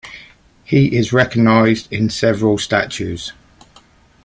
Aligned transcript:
He 0.63 0.97
is 0.97 1.13
recognized 1.13 1.93
in 1.93 2.09
several 2.09 2.57
statues. 2.57 3.33